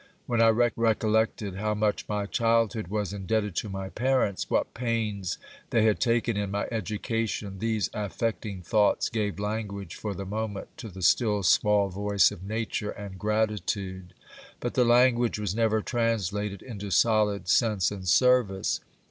When 0.25 0.41
I 0.41 0.49
recollected 0.49 1.57
how 1.57 1.75
much 1.75 2.09
my 2.09 2.25
childhood 2.25 2.87
was 2.87 3.13
indebted 3.13 3.55
to 3.57 3.69
my 3.69 3.89
parents, 3.89 4.49
what 4.49 4.73
pains 4.73 5.37
they 5.69 5.83
had 5.85 5.99
taken 5.99 6.35
in 6.35 6.49
my 6.49 6.65
education, 6.71 7.59
these 7.59 7.91
affecting 7.93 8.63
thoughts 8.63 9.09
gave 9.09 9.37
language 9.39 9.93
for 9.93 10.15
the 10.15 10.25
moment 10.25 10.75
to 10.77 10.87
the 10.89 11.03
still 11.03 11.43
small 11.43 11.89
voice 11.89 12.31
of 12.31 12.41
nature 12.41 12.89
and 12.89 13.19
gratitude; 13.19 14.15
but 14.59 14.73
the 14.73 14.85
language 14.85 15.37
was 15.37 15.53
never 15.53 15.83
translated 15.83 16.63
into 16.63 16.89
solid 16.89 17.47
sense 17.47 17.91
and 17.91 18.07
service. 18.07 18.79